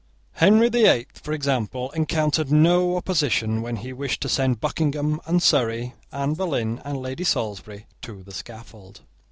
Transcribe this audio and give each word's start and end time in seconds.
Henry 0.31 0.67
the 0.67 0.87
Eighth, 0.91 1.19
for 1.19 1.31
example, 1.31 1.91
encountered 1.91 2.51
no 2.51 2.97
opposition 2.97 3.61
when 3.61 3.75
he 3.75 3.93
wished 3.93 4.19
to 4.21 4.29
send 4.29 4.59
Buckingham 4.59 5.21
and 5.27 5.43
Surrey, 5.43 5.93
Anne 6.11 6.33
Boleyn 6.33 6.81
and 6.83 6.97
Lady 6.99 7.23
Salisbury, 7.23 7.85
to 8.01 8.23
the 8.23 8.31
scaffold. 8.33 9.01